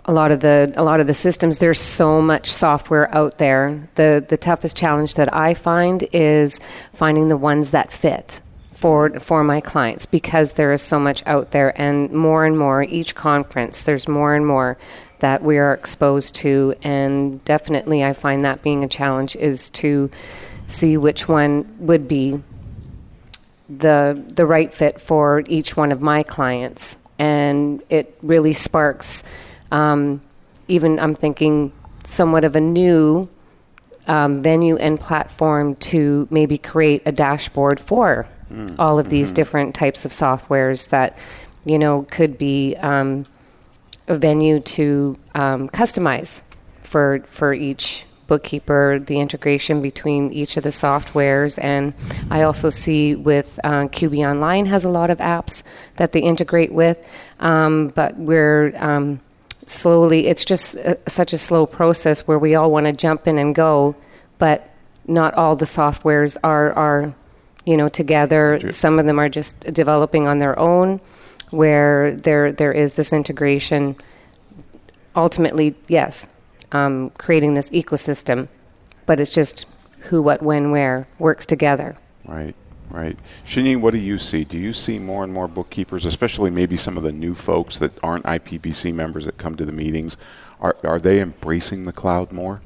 a 0.06 0.14
lot 0.14 0.32
of 0.32 0.40
the 0.40 0.74
a 0.76 0.84
lot 0.84 1.00
of 1.00 1.08
the 1.08 1.14
systems. 1.14 1.60
There's 1.60 1.80
so 1.80 2.22
much 2.22 2.48
software 2.48 3.14
out 3.14 3.38
there. 3.38 3.88
the 3.96 4.26
The 4.28 4.38
toughest 4.38 4.76
challenge 4.76 5.14
that 5.16 5.34
I 5.34 5.54
find 5.54 6.08
is 6.12 6.60
finding 6.94 7.30
the 7.30 7.38
ones 7.38 7.72
that 7.72 7.92
fit 7.92 8.42
for 8.80 9.20
for 9.20 9.44
my 9.44 9.60
clients 9.60 10.06
because 10.06 10.54
there 10.54 10.72
is 10.72 10.82
so 10.82 11.00
much 11.00 11.22
out 11.26 11.52
there, 11.52 11.80
and 11.80 12.12
more 12.12 12.46
and 12.46 12.58
more 12.58 12.82
each 12.82 13.14
conference. 13.14 13.82
There's 13.82 14.08
more 14.08 14.34
and 14.34 14.48
more 14.48 14.78
that 15.20 15.44
we 15.44 15.58
are 15.58 15.74
exposed 15.74 16.36
to, 16.36 16.74
and 16.82 17.44
definitely 17.44 18.06
I 18.06 18.14
find 18.14 18.46
that 18.46 18.64
being 18.64 18.86
a 18.86 18.88
challenge 18.88 19.36
is 19.36 19.70
to 19.72 20.10
see 20.68 20.96
which 20.96 21.28
one 21.28 21.68
would 21.80 22.08
be 22.08 22.42
the 23.68 24.24
the 24.34 24.46
right 24.46 24.74
fit 24.74 25.02
for 25.02 25.44
each 25.48 25.76
one 25.76 25.92
of 25.92 26.02
my 26.02 26.24
clients, 26.24 26.98
and 27.20 27.84
it 27.90 28.18
really 28.22 28.54
sparks. 28.54 29.24
Um, 29.74 30.22
even 30.70 31.00
I'm 31.02 31.16
thinking 31.16 31.74
somewhat 32.06 32.46
of 32.46 32.56
a 32.56 32.62
new 32.62 33.28
um, 34.08 34.42
venue 34.42 34.78
and 34.78 34.98
platform 34.98 35.76
to 35.76 36.30
maybe 36.32 36.58
create 36.58 37.02
a 37.06 37.12
dashboard 37.12 37.78
for 37.78 38.26
all 38.80 39.00
of 39.00 39.10
these 39.10 39.32
different 39.32 39.76
types 39.76 40.06
of 40.06 40.12
softwares 40.12 40.90
that 40.90 41.18
you 41.66 41.78
know 41.78 42.04
could 42.10 42.38
be 42.38 42.76
um, 42.78 43.26
a 44.08 44.16
venue 44.16 44.60
to 44.60 45.18
um, 45.36 45.70
customize 45.70 46.42
for 46.84 47.20
for 47.30 47.54
each 47.54 48.06
bookkeeper 48.28 49.00
the 49.00 49.20
integration 49.20 49.82
between 49.82 50.32
each 50.32 50.56
of 50.56 50.64
the 50.64 50.70
softwares. 50.70 51.58
And 51.62 51.94
i 52.30 52.44
also 52.44 52.70
see 52.70 53.16
with 53.16 53.60
uh, 53.64 53.86
qb 53.96 54.26
online 54.30 54.68
has 54.68 54.86
a 54.86 54.90
lot 54.90 55.10
of 55.10 55.18
apps 55.18 55.64
that 55.98 56.12
they 56.14 56.22
integrate 56.22 56.72
with. 56.72 57.00
Um, 57.40 57.88
but 57.90 58.16
we're 58.18 58.74
um, 58.78 59.20
slowly, 59.66 60.28
it's 60.28 60.46
just 60.46 60.78
uh 60.78 60.96
such 61.08 61.34
a 61.34 61.38
slow 61.38 61.66
process 61.66 62.28
where 62.28 62.40
we 62.40 62.56
all 62.56 62.72
want 62.72 62.86
to 62.86 62.94
jump 62.94 63.28
in 63.28 63.38
and 63.38 63.54
go, 63.56 63.96
but 64.38 64.70
not 65.08 65.34
all 65.34 65.56
the 65.56 65.66
softwares 65.66 66.38
are, 66.44 66.72
are 66.74 67.14
you 67.66 67.78
know, 67.78 67.90
together. 67.90 68.72
Some 68.72 69.00
of 69.00 69.06
them 69.06 69.20
are 69.20 69.30
just 69.30 69.60
developing 69.74 70.28
on 70.28 70.40
their 70.40 70.58
own, 70.58 71.02
where 71.52 72.16
there, 72.16 72.52
there 72.52 72.72
is 72.72 72.94
this 72.94 73.14
integration. 73.14 73.96
Ultimately, 75.16 75.76
yes, 75.88 76.28
um, 76.72 77.12
creating 77.18 77.54
this 77.54 77.70
ecosystem, 77.72 78.48
but 79.06 79.20
it's 79.20 79.32
just 79.32 79.66
who, 80.02 80.22
what, 80.22 80.42
when, 80.42 80.72
where 80.72 81.08
works 81.18 81.46
together. 81.46 81.98
Right, 82.26 82.56
right. 82.90 83.18
Chenine, 83.46 83.82
what 83.82 83.94
do 83.94 84.00
you 84.00 84.18
see? 84.18 84.44
Do 84.44 84.58
you 84.58 84.72
see 84.72 85.00
more 85.00 85.24
and 85.24 85.34
more 85.34 85.48
bookkeepers, 85.48 86.06
especially 86.06 86.50
maybe 86.50 86.78
some 86.78 86.98
of 86.98 87.04
the 87.04 87.12
new 87.12 87.36
folks 87.36 87.80
that 87.80 87.94
aren't 88.04 88.26
IPBC 88.26 88.94
members 88.94 89.26
that 89.26 89.38
come 89.38 89.56
to 89.56 89.66
the 89.66 89.72
meetings? 89.72 90.16
Are, 90.62 90.78
are 90.84 91.00
they 91.00 91.20
embracing 91.20 91.84
the 91.84 91.94
cloud 91.94 92.32
more? 92.32 92.62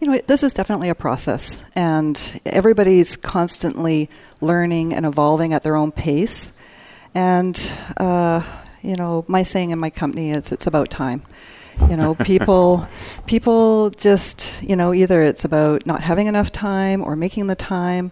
You 0.00 0.08
know, 0.08 0.18
this 0.26 0.42
is 0.42 0.52
definitely 0.52 0.88
a 0.88 0.94
process, 0.94 1.64
and 1.76 2.40
everybody's 2.44 3.16
constantly 3.16 4.10
learning 4.40 4.92
and 4.92 5.06
evolving 5.06 5.52
at 5.52 5.62
their 5.62 5.76
own 5.76 5.92
pace. 5.92 6.52
And, 7.14 7.56
uh, 7.96 8.42
you 8.82 8.96
know, 8.96 9.24
my 9.28 9.44
saying 9.44 9.70
in 9.70 9.78
my 9.78 9.90
company 9.90 10.32
is 10.32 10.50
it's 10.50 10.66
about 10.66 10.90
time. 10.90 11.22
You 11.88 11.96
know, 11.96 12.14
people, 12.26 12.88
people 13.26 13.90
just, 13.90 14.60
you 14.62 14.74
know, 14.74 14.92
either 14.92 15.22
it's 15.22 15.44
about 15.44 15.86
not 15.86 16.00
having 16.00 16.26
enough 16.26 16.50
time 16.50 17.02
or 17.02 17.14
making 17.14 17.46
the 17.46 17.56
time. 17.56 18.10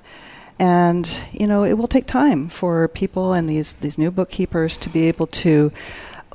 And, 0.60 1.10
you 1.32 1.48
know, 1.48 1.64
it 1.64 1.74
will 1.74 1.88
take 1.88 2.06
time 2.06 2.48
for 2.48 2.86
people 2.86 3.32
and 3.32 3.50
these, 3.50 3.72
these 3.74 3.98
new 3.98 4.12
bookkeepers 4.12 4.76
to 4.78 4.88
be 4.88 5.08
able 5.08 5.26
to 5.26 5.72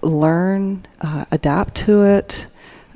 learn, 0.02 0.86
uh, 1.00 1.26
adapt 1.32 1.76
to 1.76 2.04
it, 2.04 2.48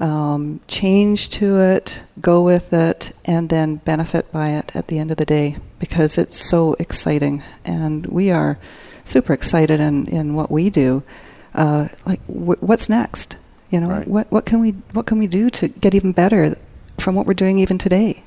um, 0.02 0.60
change 0.68 1.30
to 1.30 1.60
it, 1.60 2.02
go 2.20 2.42
with 2.42 2.74
it, 2.74 3.12
and 3.24 3.50
then 3.50 3.78
benefit 3.78 4.32
by 4.32 4.50
it 4.50 4.76
at 4.76 4.88
the 4.88 4.98
end 5.00 5.12
of 5.12 5.18
the 5.18 5.26
day 5.26 5.58
because 5.80 6.18
it's 6.18 6.36
so 6.38 6.74
exciting. 6.80 7.44
And 7.64 8.06
we 8.08 8.32
are 8.32 8.58
super 9.04 9.32
excited 9.34 9.80
in, 9.80 10.08
in 10.08 10.34
what 10.34 10.50
we 10.52 10.70
do. 10.70 11.04
Uh, 11.54 11.88
like, 12.06 12.20
wh- 12.26 12.62
what's 12.64 12.90
next? 12.90 13.38
You 13.70 13.80
know, 13.80 13.90
Right. 13.90 14.08
what, 14.08 14.32
what, 14.32 14.46
can 14.46 14.60
we, 14.60 14.72
what 14.92 15.06
can 15.06 15.20
we 15.20 15.28
do 15.28 15.50
to 15.52 15.68
get 15.68 15.94
even 15.96 16.12
better 16.12 16.56
from 16.98 17.16
what 17.16 17.26
we're 17.26 17.34
doing 17.34 17.60
even 17.60 17.78
today? 17.78 18.24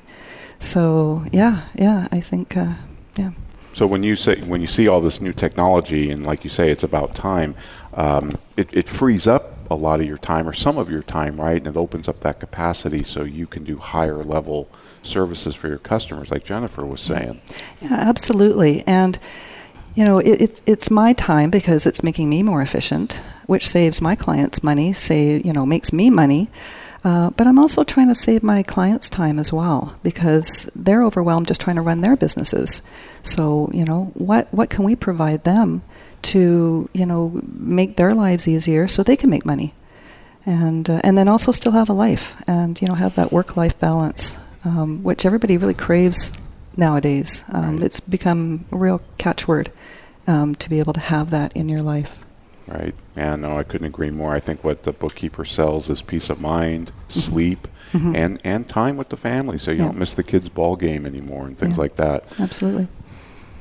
So, 0.59 1.23
yeah, 1.31 1.63
yeah, 1.75 2.07
I 2.11 2.21
think, 2.21 2.55
uh, 2.57 2.75
yeah. 3.17 3.31
So 3.75 3.85
when 3.85 4.03
you 4.03 4.15
say 4.15 4.39
when 4.39 4.61
you 4.61 4.67
see 4.67 4.87
all 4.87 5.01
this 5.01 5.19
new 5.19 5.33
technology 5.33 6.09
and 6.09 6.25
like 6.25 6.45
you 6.45 6.49
say 6.49 6.71
it's 6.71 6.83
about 6.83 7.13
time, 7.13 7.55
um, 7.93 8.37
it, 8.55 8.69
it 8.71 8.87
frees 8.87 9.27
up 9.27 9.51
a 9.69 9.75
lot 9.75 9.99
of 9.99 10.05
your 10.05 10.17
time 10.17 10.47
or 10.47 10.53
some 10.53 10.77
of 10.77 10.89
your 10.89 11.03
time, 11.03 11.35
right? 11.41 11.57
And 11.57 11.67
it 11.67 11.75
opens 11.75 12.07
up 12.07 12.21
that 12.21 12.39
capacity 12.39 13.03
so 13.03 13.23
you 13.23 13.47
can 13.47 13.65
do 13.65 13.77
higher 13.77 14.23
level 14.23 14.69
services 15.03 15.55
for 15.55 15.67
your 15.67 15.77
customers, 15.77 16.31
like 16.31 16.45
Jennifer 16.45 16.85
was 16.85 17.01
saying. 17.01 17.41
Yeah, 17.81 17.91
absolutely. 17.91 18.81
And 18.87 19.19
you 19.93 20.05
know, 20.05 20.19
it, 20.19 20.41
it, 20.41 20.61
it's 20.65 20.89
my 20.89 21.11
time 21.11 21.49
because 21.49 21.85
it's 21.85 22.01
making 22.01 22.29
me 22.29 22.43
more 22.43 22.61
efficient, 22.61 23.21
which 23.45 23.67
saves 23.67 24.01
my 24.01 24.15
clients 24.15 24.63
money. 24.63 24.93
Say, 24.93 25.41
you 25.41 25.51
know, 25.51 25.65
makes 25.65 25.91
me 25.91 26.09
money. 26.09 26.49
Uh, 27.05 27.29
but 27.37 27.45
I'm 27.45 27.59
also 27.59 27.83
trying 27.83 28.07
to 28.07 28.15
save 28.15 28.41
my 28.41 28.63
clients 28.63 29.11
time 29.11 29.37
as 29.37 29.53
well 29.53 29.95
because 30.01 30.71
they're 30.75 31.03
overwhelmed 31.03 31.47
just 31.47 31.61
trying 31.61 31.75
to 31.75 31.83
run 31.83 32.01
their 32.01 32.15
businesses. 32.15 32.81
So, 33.21 33.69
you 33.71 33.85
know, 33.85 34.05
what 34.15 34.51
what 34.51 34.71
can 34.71 34.83
we 34.83 34.95
provide 34.95 35.43
them 35.43 35.83
to, 36.23 36.89
you 36.93 37.05
know, 37.05 37.39
make 37.43 37.95
their 37.95 38.15
lives 38.15 38.47
easier 38.47 38.87
so 38.87 39.03
they 39.03 39.15
can 39.15 39.29
make 39.29 39.45
money, 39.45 39.75
and 40.47 40.89
uh, 40.89 40.99
and 41.03 41.15
then 41.15 41.27
also 41.27 41.51
still 41.51 41.73
have 41.73 41.89
a 41.89 41.93
life 41.93 42.41
and 42.47 42.81
you 42.81 42.87
know 42.87 42.95
have 42.95 43.13
that 43.15 43.31
work 43.31 43.55
life 43.55 43.77
balance, 43.79 44.35
um, 44.65 45.03
which 45.03 45.27
everybody 45.27 45.57
really 45.57 45.75
craves 45.75 46.33
nowadays. 46.75 47.43
Um, 47.53 47.75
Right. 47.75 47.83
It's 47.85 47.99
become 47.99 48.65
a 48.71 48.77
real 48.77 48.99
catchword 49.19 49.67
um, 50.25 50.55
to 50.55 50.69
be 50.71 50.79
able 50.79 50.93
to 50.93 50.99
have 50.99 51.29
that 51.29 51.55
in 51.55 51.69
your 51.69 51.83
life. 51.83 52.24
Right. 52.67 52.95
Yeah, 53.15 53.35
no, 53.35 53.57
I 53.59 53.63
couldn't 53.63 53.87
agree 53.87 54.09
more. 54.09 54.33
I 54.33 54.39
think 54.39 54.63
what 54.63 54.83
the 54.83 54.91
bookkeeper 54.91 55.45
sells 55.45 55.89
is 55.89 56.01
peace 56.01 56.29
of 56.29 56.41
mind, 56.41 56.91
sleep, 57.09 57.67
and, 57.93 58.41
and 58.43 58.67
time 58.67 58.97
with 58.97 59.07
the 59.09 59.15
family 59.17 59.57
so 59.57 59.71
you 59.71 59.77
Mm-hmm. 59.77 59.83
Yeah. 59.83 59.89
don't 59.89 59.99
miss 59.99 60.15
the 60.15 60.23
kids' 60.23 60.49
ball 60.49 60.75
game 60.75 61.05
anymore 61.05 61.45
and 61.47 61.57
things 61.57 61.75
Yeah. 61.77 61.81
like 61.81 61.95
that. 61.95 62.25
Absolutely. 62.39 62.87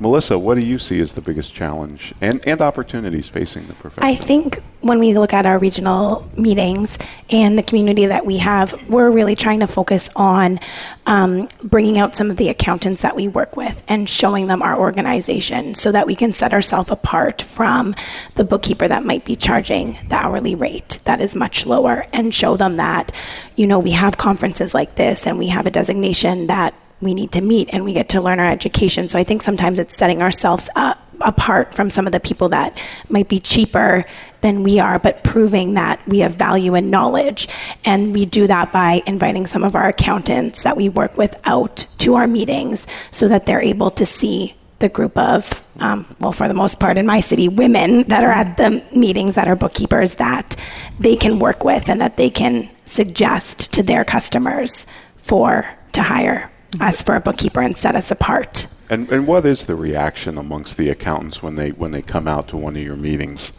Melissa, 0.01 0.39
what 0.39 0.57
do 0.57 0.61
you 0.61 0.79
see 0.79 1.01
as 1.01 1.13
the 1.13 1.21
biggest 1.21 1.55
challenge 1.55 2.13
and, 2.21 2.41
and 2.47 2.61
opportunities 2.61 3.29
facing 3.29 3.69
the 3.69 3.75
profession? 3.75 4.09
I 4.09 4.17
think 4.17 4.61
when 4.81 4.99
we 4.99 5.15
look 5.15 5.33
at 5.33 5.47
our 5.47 5.59
regional 5.59 6.29
meetings 6.37 6.99
and 7.31 7.57
the 7.57 7.63
community 7.63 8.07
that 8.07 8.27
we 8.27 8.39
have, 8.39 8.75
we're 8.89 9.11
really 9.11 9.37
trying 9.37 9.61
to 9.61 9.67
focus 9.69 10.11
on 10.17 10.59
um, 11.07 11.49
bringing 11.65 11.99
out 11.99 12.17
some 12.17 12.31
of 12.31 12.37
the 12.37 12.49
accountants 12.49 13.03
that 13.03 13.15
we 13.15 13.29
work 13.29 13.57
with 13.57 13.85
and 13.89 14.09
showing 14.09 14.49
them 14.49 14.63
our 14.63 14.79
organization 14.79 15.75
so 15.75 15.93
that 15.93 16.07
we 16.07 16.17
can 16.17 16.33
set 16.33 16.53
ourselves 16.53 16.91
apart 16.91 17.41
from 17.41 17.95
the 18.35 18.45
bookkeeper 18.45 18.89
that 18.89 19.05
might 19.05 19.25
be 19.25 19.37
charging 19.37 19.97
the 20.09 20.17
hourly 20.17 20.57
rate 20.57 20.99
that 21.05 21.21
is 21.21 21.37
much 21.37 21.67
lower 21.67 22.05
and 22.13 22.35
show 22.35 22.57
them 22.57 22.77
that, 22.77 23.13
you 23.55 23.67
know, 23.67 23.79
we 23.79 23.93
have 23.93 24.17
conferences 24.17 24.75
like 24.75 24.97
this 24.97 25.27
and 25.27 25.39
we 25.39 25.49
have 25.49 25.67
a 25.67 25.71
designation 25.71 26.49
that 26.49 26.75
we 27.05 27.15
need 27.15 27.33
to 27.33 27.41
meet 27.41 27.71
and 27.73 27.85
we 27.85 27.93
get 27.93 28.09
to 28.11 28.21
learn 28.21 28.41
our 28.41 28.51
education. 28.51 29.09
So 29.09 29.19
I 29.19 29.25
think 29.25 29.43
sometimes 29.43 29.79
it's 29.79 29.97
setting 29.97 30.23
ourselves 30.23 30.69
up 30.75 31.01
apart 31.21 31.75
from 31.75 31.91
some 31.91 32.07
of 32.07 32.13
the 32.13 32.21
people 32.21 32.51
that 32.51 32.81
might 33.09 33.29
be 33.29 33.41
cheaper 33.41 34.05
than 34.41 34.63
we 34.63 34.79
are, 34.79 34.99
but 34.99 35.25
proving 35.25 35.75
that 35.75 36.07
we 36.07 36.19
have 36.21 36.35
value 36.35 36.75
and 36.75 36.91
knowledge. 36.91 37.49
And 37.85 38.13
we 38.13 38.27
do 38.27 38.47
that 38.47 38.73
by 38.73 39.03
inviting 39.07 39.47
some 39.47 39.65
of 39.65 39.75
our 39.75 39.89
accountants 39.89 40.63
that 40.63 40.77
we 40.77 40.89
work 40.89 41.17
with 41.17 41.41
out 41.45 41.87
to 41.99 42.15
our 42.15 42.27
meetings 42.27 42.87
so 43.11 43.29
that 43.29 43.47
they're 43.47 43.63
able 43.63 43.91
to 43.91 44.07
see 44.07 44.55
the 44.81 44.89
group 44.89 45.17
of, 45.17 45.67
um, 45.79 46.05
well, 46.21 46.33
for 46.33 46.49
the 46.49 46.55
most 46.55 46.79
part 46.79 46.99
in 46.99 47.07
my 47.07 47.21
city, 47.21 47.49
women 47.49 48.03
that 48.09 48.23
are 48.23 48.33
at 48.33 48.57
the 48.57 48.85
meetings 48.95 49.37
that 49.37 49.49
are 49.49 49.57
bookkeepers 49.57 50.17
that 50.17 50.57
they 50.99 51.17
can 51.17 51.39
work 51.39 51.65
with 51.65 51.89
and 51.89 52.01
that 52.01 52.17
they 52.17 52.29
can 52.29 52.69
suggest 52.85 53.73
to 53.73 53.83
their 53.83 54.05
customers 54.05 54.87
for 55.17 55.67
to 55.93 56.03
hire 56.03 56.51
us 56.81 57.03
for 57.03 57.17
a 57.17 57.21
bookkeeper 57.21 57.61
and 57.61 57.77
set 57.77 57.95
us 57.95 58.11
apart. 58.11 58.67
And, 58.91 59.11
and 59.11 59.27
what 59.27 59.47
is 59.47 59.67
the 59.67 59.75
reaction 59.75 60.37
amongst 60.39 60.77
the 60.77 60.91
accountants 60.91 61.43
when 61.43 61.57
they 61.57 61.71
when 61.71 61.91
they 61.93 62.03
come 62.03 62.29
out 62.29 62.49
to 62.49 62.57
one 62.57 62.77
of 62.77 62.83
your 62.83 62.97
meetings? 62.97 63.53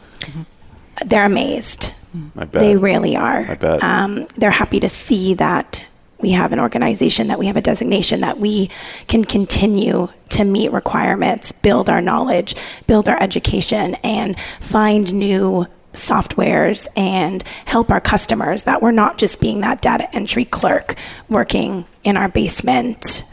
They're 1.06 1.26
amazed. 1.26 1.92
I 2.38 2.46
bet 2.46 2.62
They 2.62 2.78
really 2.78 3.16
are. 3.16 3.40
I 3.50 3.56
bet. 3.56 3.84
Um, 3.84 4.28
they're 4.36 4.52
happy 4.52 4.80
to 4.80 4.90
see 4.90 5.34
that 5.34 5.84
we 6.20 6.32
have 6.32 6.54
an 6.54 6.60
organization, 6.60 7.28
that 7.28 7.40
we 7.40 7.48
have 7.48 7.58
a 7.58 7.62
designation, 7.62 8.22
that 8.22 8.40
we 8.40 8.70
can 9.08 9.26
continue 9.26 10.08
to 10.30 10.44
meet 10.44 10.72
requirements, 10.72 11.52
build 11.52 11.90
our 11.90 12.02
knowledge, 12.02 12.56
build 12.88 13.10
our 13.10 13.22
education, 13.22 13.96
and 13.96 14.40
find 14.62 15.14
new 15.14 15.68
softwares 15.96 16.88
and 16.96 17.44
help 17.66 17.92
our 17.92 18.02
customers 18.02 18.64
that 18.64 18.82
we're 18.82 18.92
not 18.92 19.18
just 19.18 19.42
being 19.42 19.62
that 19.62 19.82
data 19.82 20.08
entry 20.16 20.46
clerk 20.46 20.96
working 21.30 21.86
in 22.04 22.18
our 22.18 22.30
basement 22.30 23.24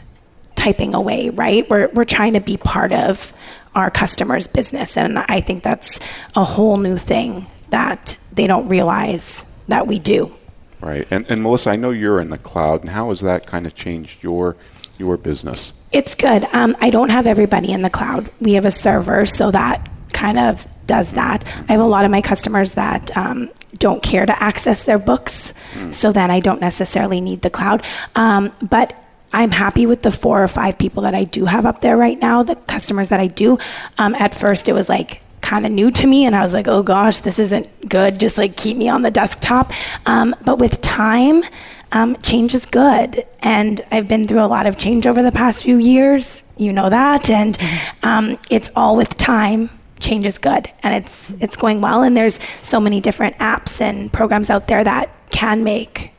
typing 0.55 0.93
away, 0.93 1.29
right? 1.29 1.69
We're, 1.69 1.89
we're 1.89 2.05
trying 2.05 2.33
to 2.33 2.39
be 2.39 2.57
part 2.57 2.93
of 2.93 3.33
our 3.75 3.89
customers' 3.91 4.47
business. 4.47 4.97
And 4.97 5.17
I 5.17 5.41
think 5.41 5.63
that's 5.63 5.99
a 6.35 6.43
whole 6.43 6.77
new 6.77 6.97
thing 6.97 7.47
that 7.69 8.17
they 8.31 8.47
don't 8.47 8.69
realize 8.69 9.49
that 9.67 9.87
we 9.87 9.99
do. 9.99 10.33
right. 10.81 11.07
And, 11.09 11.25
and 11.29 11.41
Melissa, 11.41 11.71
I 11.71 11.75
know 11.75 11.89
you're 11.89 12.19
in 12.19 12.29
the 12.29 12.37
cloud, 12.37 12.81
and 12.81 12.91
how 12.91 13.09
has 13.09 13.21
that 13.21 13.47
kind 13.47 13.65
of 13.65 13.75
changed 13.75 14.23
your 14.23 14.55
your 14.97 15.17
business? 15.17 15.73
It's 15.91 16.13
good. 16.13 16.45
Um, 16.53 16.75
I 16.81 16.91
don't 16.91 17.09
have 17.09 17.25
everybody 17.25 17.71
in 17.71 17.81
the 17.81 17.89
cloud. 17.89 18.29
We 18.39 18.53
have 18.53 18.65
a 18.65 18.71
server, 18.71 19.25
so 19.25 19.49
that 19.51 19.89
kind 20.13 20.37
of 20.37 20.67
does 20.85 21.13
that. 21.13 21.45
I 21.67 21.73
have 21.73 21.81
a 21.81 21.85
lot 21.85 22.05
of 22.05 22.11
my 22.11 22.21
customers 22.21 22.73
that 22.73 23.15
um, 23.17 23.49
don't 23.77 24.03
care 24.03 24.25
to 24.25 24.43
access 24.43 24.83
their 24.83 24.99
books, 24.99 25.53
so 25.91 26.11
then 26.11 26.29
I 26.31 26.39
don't 26.39 26.61
necessarily 26.61 27.21
need 27.21 27.41
the 27.41 27.49
cloud. 27.49 27.85
Um, 28.15 28.51
but 28.61 28.99
I'm 29.31 29.51
happy 29.51 29.85
with 29.85 30.03
the 30.03 30.11
four 30.11 30.43
or 30.43 30.47
five 30.47 30.77
people 30.77 31.03
that 31.03 31.15
I 31.15 31.23
do 31.23 31.45
have 31.45 31.65
up 31.65 31.81
there 31.81 31.97
right 31.97 32.19
now, 32.19 32.43
the 32.43 32.55
customers 32.55 33.09
that 33.09 33.19
I 33.19 33.27
do. 33.27 33.57
Um, 33.97 34.13
at 34.15 34.33
first, 34.33 34.69
it 34.69 34.73
was 34.73 34.89
like, 34.89 35.21
kind 35.41 35.65
of 35.65 35.71
new 35.73 35.91
to 35.91 36.07
me 36.07 36.25
and 36.25 36.35
I 36.35 36.41
was 36.41 36.53
like, 36.53 36.69
oh 36.69 36.81
gosh, 36.81 37.19
this 37.19 37.37
isn't 37.37 37.89
good. 37.89 38.17
Just 38.17 38.37
like 38.37 38.55
keep 38.55 38.77
me 38.77 38.87
on 38.87 39.01
the 39.01 39.11
desktop. 39.11 39.71
Um, 40.05 40.33
but 40.45 40.57
with 40.57 40.79
time, 40.79 41.43
um, 41.91 42.15
change 42.17 42.53
is 42.53 42.65
good. 42.65 43.25
And 43.41 43.81
I've 43.91 44.07
been 44.07 44.25
through 44.25 44.41
a 44.41 44.47
lot 44.47 44.65
of 44.65 44.77
change 44.77 45.05
over 45.05 45.21
the 45.21 45.33
past 45.33 45.63
few 45.63 45.77
years. 45.77 46.43
You 46.57 46.73
know 46.73 46.89
that. 46.89 47.29
And 47.29 47.57
um, 48.01 48.39
it's 48.49 48.71
all 48.75 48.95
with 48.95 49.15
time. 49.17 49.69
Change 50.03 50.25
is 50.25 50.37
good. 50.37 50.69
And 50.83 50.93
it's, 51.03 51.31
it's 51.39 51.55
going 51.55 51.79
well. 51.79 52.03
And 52.03 52.15
there's 52.15 52.39
so 52.61 52.79
many 52.79 52.99
different 52.99 53.37
apps 53.37 53.79
and 53.79 54.11
programs 54.11 54.49
out 54.49 54.67
there 54.67 54.83
that 54.83 55.09
can 55.29 55.63
make 55.63 56.11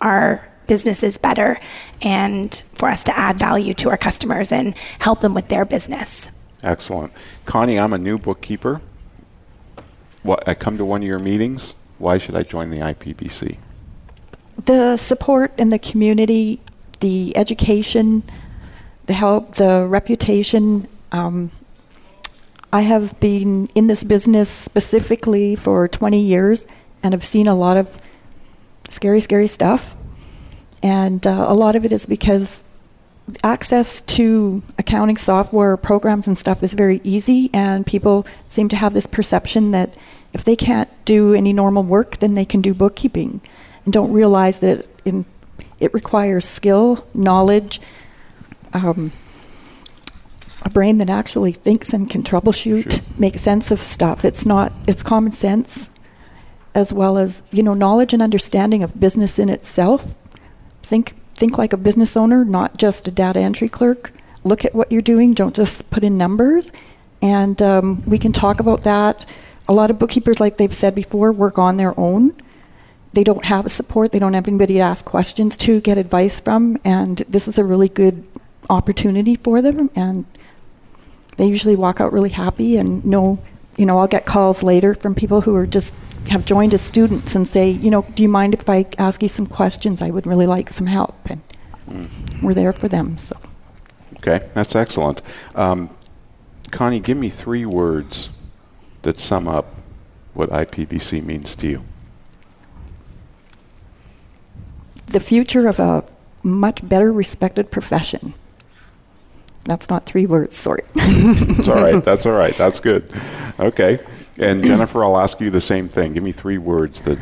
our 0.00 0.46
businesses 0.66 1.16
better 1.18 1.58
and 2.02 2.62
for 2.74 2.88
us 2.88 3.02
to 3.04 3.18
add 3.18 3.38
value 3.38 3.72
to 3.74 3.88
our 3.88 3.96
customers 3.96 4.52
and 4.52 4.76
help 4.98 5.20
them 5.20 5.32
with 5.32 5.48
their 5.48 5.64
business. 5.64 6.28
Excellent. 6.62 7.12
Connie, 7.46 7.78
I'm 7.78 7.92
a 7.94 7.98
new 7.98 8.18
bookkeeper. 8.18 8.82
What, 10.22 10.46
I 10.46 10.54
come 10.54 10.76
to 10.78 10.84
one 10.84 11.02
of 11.02 11.08
your 11.08 11.18
meetings. 11.18 11.74
Why 11.98 12.18
should 12.18 12.36
I 12.36 12.42
join 12.42 12.70
the 12.70 12.78
IPBC? 12.78 13.56
The 14.64 14.96
support 14.98 15.52
in 15.58 15.70
the 15.70 15.78
community, 15.78 16.60
the 17.00 17.36
education, 17.36 18.22
the 19.06 19.14
help, 19.14 19.54
the 19.54 19.86
reputation. 19.86 20.88
Um, 21.12 21.50
I 22.74 22.80
have 22.80 23.20
been 23.20 23.68
in 23.76 23.86
this 23.86 24.02
business 24.02 24.50
specifically 24.50 25.54
for 25.54 25.86
20 25.86 26.18
years 26.18 26.66
and 27.04 27.14
have 27.14 27.22
seen 27.22 27.46
a 27.46 27.54
lot 27.54 27.76
of 27.76 28.02
scary, 28.88 29.20
scary 29.20 29.46
stuff. 29.46 29.96
And 30.82 31.24
uh, 31.24 31.46
a 31.46 31.54
lot 31.54 31.76
of 31.76 31.84
it 31.86 31.92
is 31.92 32.04
because 32.04 32.64
access 33.44 34.00
to 34.00 34.60
accounting 34.76 35.16
software 35.16 35.76
programs 35.76 36.26
and 36.26 36.36
stuff 36.36 36.64
is 36.64 36.74
very 36.74 37.00
easy, 37.04 37.48
and 37.54 37.86
people 37.86 38.26
seem 38.46 38.68
to 38.70 38.76
have 38.76 38.92
this 38.92 39.06
perception 39.06 39.70
that 39.70 39.96
if 40.32 40.42
they 40.42 40.56
can't 40.56 40.90
do 41.04 41.32
any 41.32 41.52
normal 41.52 41.84
work, 41.84 42.18
then 42.18 42.34
they 42.34 42.44
can 42.44 42.60
do 42.60 42.74
bookkeeping, 42.74 43.40
and 43.84 43.94
don't 43.94 44.10
realize 44.10 44.58
that 44.58 44.80
it, 44.80 44.88
in, 45.04 45.24
it 45.78 45.94
requires 45.94 46.44
skill, 46.44 47.06
knowledge, 47.14 47.80
um, 48.72 49.12
a 50.64 50.70
brain 50.70 50.98
that 50.98 51.10
actually 51.10 51.52
thinks 51.52 51.92
and 51.92 52.08
can 52.08 52.22
troubleshoot, 52.22 52.92
Sure. 52.92 53.14
make 53.18 53.38
sense 53.38 53.70
of 53.70 53.80
stuff. 53.80 54.24
It's 54.24 54.46
not. 54.46 54.72
It's 54.86 55.02
common 55.02 55.32
sense, 55.32 55.90
as 56.74 56.92
well 56.92 57.18
as 57.18 57.42
you 57.52 57.62
know 57.62 57.74
knowledge 57.74 58.12
and 58.12 58.22
understanding 58.22 58.82
of 58.82 58.98
business 58.98 59.38
in 59.38 59.48
itself. 59.48 60.16
Think 60.82 61.14
think 61.34 61.58
like 61.58 61.72
a 61.72 61.76
business 61.76 62.16
owner, 62.16 62.44
not 62.44 62.78
just 62.78 63.08
a 63.08 63.10
data 63.10 63.40
entry 63.40 63.68
clerk. 63.68 64.12
Look 64.44 64.64
at 64.64 64.74
what 64.74 64.90
you're 64.92 65.02
doing. 65.02 65.34
Don't 65.34 65.54
just 65.54 65.90
put 65.90 66.04
in 66.04 66.16
numbers. 66.16 66.70
And 67.22 67.60
um, 67.62 68.02
we 68.06 68.18
can 68.18 68.32
talk 68.32 68.60
about 68.60 68.82
that. 68.82 69.26
A 69.66 69.72
lot 69.72 69.90
of 69.90 69.98
bookkeepers, 69.98 70.40
like 70.40 70.58
they've 70.58 70.72
said 70.74 70.94
before, 70.94 71.32
work 71.32 71.58
on 71.58 71.78
their 71.78 71.98
own. 71.98 72.34
They 73.14 73.24
don't 73.24 73.46
have 73.46 73.64
a 73.64 73.70
support. 73.70 74.10
They 74.12 74.18
don't 74.18 74.34
have 74.34 74.46
anybody 74.46 74.74
to 74.74 74.80
ask 74.80 75.04
questions 75.04 75.56
to, 75.58 75.80
get 75.80 75.96
advice 75.96 76.38
from. 76.40 76.76
And 76.84 77.18
this 77.28 77.48
is 77.48 77.58
a 77.58 77.64
really 77.64 77.88
good 77.88 78.26
opportunity 78.68 79.36
for 79.36 79.62
them. 79.62 79.88
And 79.94 80.26
they 81.36 81.46
usually 81.46 81.76
walk 81.76 82.00
out 82.00 82.12
really 82.12 82.30
happy 82.30 82.76
and 82.76 83.04
know, 83.04 83.38
you 83.76 83.86
know, 83.86 83.98
I'll 83.98 84.06
get 84.06 84.26
calls 84.26 84.62
later 84.62 84.94
from 84.94 85.14
people 85.14 85.40
who 85.40 85.54
are 85.56 85.66
just 85.66 85.94
have 86.28 86.44
joined 86.44 86.72
as 86.72 86.80
students 86.80 87.34
and 87.34 87.46
say, 87.46 87.68
you 87.68 87.90
know, 87.90 88.02
do 88.14 88.22
you 88.22 88.28
mind 88.28 88.54
if 88.54 88.68
I 88.68 88.86
ask 88.98 89.22
you 89.22 89.28
some 89.28 89.46
questions? 89.46 90.00
I 90.00 90.10
would 90.10 90.26
really 90.26 90.46
like 90.46 90.70
some 90.70 90.86
help. 90.86 91.14
And 91.28 92.08
we're 92.42 92.54
there 92.54 92.72
for 92.72 92.88
them. 92.88 93.18
So 93.18 93.36
Okay, 94.18 94.48
that's 94.54 94.74
excellent. 94.74 95.20
Um, 95.54 95.90
Connie, 96.70 97.00
give 97.00 97.18
me 97.18 97.28
three 97.28 97.66
words 97.66 98.30
that 99.02 99.18
sum 99.18 99.46
up 99.46 99.66
what 100.32 100.48
IPBC 100.48 101.22
means 101.22 101.54
to 101.56 101.66
you. 101.66 101.84
the 105.14 105.20
future 105.20 105.68
of 105.68 105.78
a 105.78 106.04
much 106.42 106.86
better 106.86 107.12
respected 107.12 107.70
profession. 107.70 108.34
That's 109.64 109.88
not 109.88 110.04
three 110.04 110.26
words, 110.26 110.56
sorry. 110.56 110.82
It's 110.94 111.68
all 111.68 111.76
right. 111.76 112.02
That's 112.04 112.26
all 112.26 112.32
right. 112.32 112.54
That's 112.56 112.80
good. 112.80 113.10
Okay. 113.58 113.98
And 114.38 114.62
Jennifer, 114.64 115.02
I'll 115.02 115.18
ask 115.18 115.40
you 115.40 115.50
the 115.50 115.60
same 115.60 115.88
thing. 115.88 116.12
Give 116.12 116.22
me 116.22 116.32
three 116.32 116.58
words 116.58 117.00
that 117.02 117.18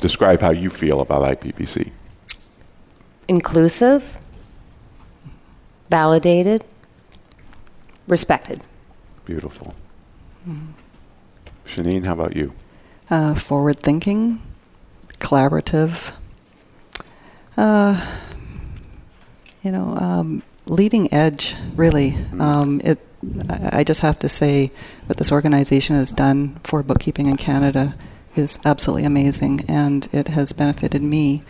describe 0.00 0.40
how 0.40 0.50
you 0.50 0.70
feel 0.70 1.00
about 1.00 1.22
IPBC. 1.40 1.90
Inclusive, 3.26 4.18
validated, 5.90 6.62
respected. 8.06 8.60
Beautiful. 9.24 9.74
Chenine, 11.66 12.04
how 12.04 12.12
about 12.12 12.36
you? 12.36 12.52
Uh, 13.10 13.34
forward 13.34 13.80
thinking, 13.80 14.40
collaborative, 15.18 16.12
uh, 17.56 18.18
you 19.62 19.72
know, 19.72 19.96
um, 19.96 20.42
leading 20.66 21.12
edge, 21.12 21.54
really. 21.76 22.16
Um, 22.38 22.80
it, 22.84 22.98
I 23.48 23.80
I 23.80 23.84
just 23.84 24.00
have 24.02 24.18
to 24.20 24.28
say, 24.28 24.70
what 25.06 25.18
this 25.18 25.32
organization 25.32 25.96
has 25.96 26.10
done 26.10 26.60
for 26.64 26.82
bookkeeping 26.82 27.26
in 27.26 27.36
Canada 27.36 27.94
is 28.36 28.58
absolutely 28.64 29.04
amazing, 29.04 29.64
and 29.68 30.08
it 30.12 30.28
has 30.28 30.52
benefited 30.52 31.02
me 31.02 31.42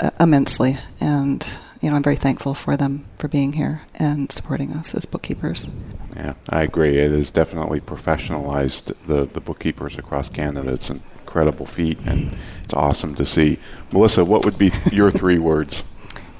uh, 0.00 0.10
immensely. 0.20 0.78
And, 1.00 1.46
you 1.80 1.90
know, 1.90 1.96
I'm 1.96 2.02
very 2.02 2.16
thankful 2.16 2.54
for 2.54 2.76
them 2.76 3.04
for 3.16 3.28
being 3.28 3.54
here 3.54 3.82
and 3.94 4.30
supporting 4.30 4.72
us 4.72 4.94
as 4.94 5.06
bookkeepers. 5.06 5.68
Yeah, 6.16 6.34
I 6.48 6.62
agree. 6.62 6.98
It 6.98 7.10
has 7.10 7.30
definitely 7.30 7.80
professionalized 7.80 8.94
the, 9.06 9.26
the 9.26 9.40
bookkeepers 9.40 9.98
across 9.98 10.28
Canada. 10.28 10.74
It's 10.74 10.90
an 10.90 11.02
incredible 11.20 11.66
feat, 11.66 11.98
and 12.06 12.36
it's 12.62 12.74
awesome 12.74 13.14
to 13.16 13.24
see. 13.24 13.58
Melissa, 13.92 14.24
what 14.24 14.44
would 14.44 14.58
be 14.58 14.70
your 14.92 15.10
three 15.10 15.38
words? 15.38 15.84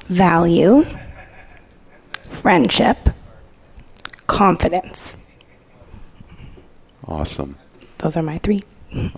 Value, 0.09 0.85
friendship, 2.35 2.99
confidence. 4.27 5.17
Awesome. 7.07 7.57
Those 7.99 8.17
are 8.17 8.23
my 8.23 8.39
three. 8.39 8.63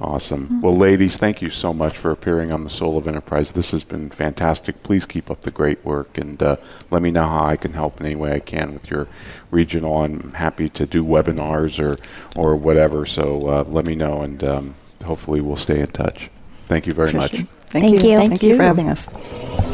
Awesome. 0.00 0.62
Well, 0.62 0.74
ladies, 0.74 1.18
thank 1.18 1.42
you 1.42 1.50
so 1.50 1.74
much 1.74 1.98
for 1.98 2.10
appearing 2.10 2.50
on 2.50 2.64
the 2.64 2.70
Soul 2.70 2.96
of 2.96 3.06
Enterprise. 3.06 3.52
This 3.52 3.72
has 3.72 3.84
been 3.84 4.08
fantastic. 4.08 4.82
Please 4.82 5.04
keep 5.04 5.30
up 5.30 5.42
the 5.42 5.50
great 5.50 5.84
work 5.84 6.16
and 6.16 6.42
uh, 6.42 6.56
let 6.90 7.02
me 7.02 7.10
know 7.10 7.28
how 7.28 7.44
I 7.44 7.56
can 7.56 7.74
help 7.74 8.00
in 8.00 8.06
any 8.06 8.14
way 8.14 8.32
I 8.32 8.40
can 8.40 8.72
with 8.72 8.90
your 8.90 9.06
regional. 9.50 10.02
I'm 10.02 10.32
happy 10.32 10.70
to 10.70 10.86
do 10.86 11.04
webinars 11.04 11.78
or, 11.78 11.98
or 12.40 12.56
whatever. 12.56 13.04
So 13.04 13.48
uh, 13.48 13.64
let 13.68 13.84
me 13.84 13.94
know 13.94 14.22
and 14.22 14.42
um, 14.42 14.74
hopefully 15.04 15.42
we'll 15.42 15.56
stay 15.56 15.80
in 15.80 15.88
touch. 15.88 16.30
Thank 16.68 16.86
you 16.86 16.92
very 16.92 17.12
much. 17.12 17.32
Thank, 17.32 17.48
Thank 17.68 18.02
you. 18.02 18.10
you. 18.12 18.16
Thank 18.16 18.30
Thank 18.30 18.42
you 18.44 18.56
for 18.56 18.62
having 18.62 18.88
us. 18.88 19.65